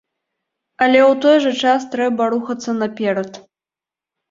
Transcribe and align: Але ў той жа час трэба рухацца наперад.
Але 0.85 0.99
ў 1.01 1.13
той 1.25 1.37
жа 1.43 1.51
час 1.67 1.87
трэба 1.93 2.31
рухацца 2.33 2.77
наперад. 2.81 3.31